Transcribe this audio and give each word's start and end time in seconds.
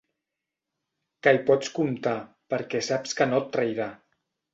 Que 1.27 1.33
hi 1.37 1.41
pots 1.49 1.69
comptar 1.75 2.13
perquè 2.53 2.81
saps 2.87 3.13
que 3.21 3.29
no 3.29 3.43
et 3.43 3.53
trairà. 3.57 3.87